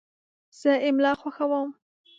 [0.59, 1.69] زه املا خوښوم.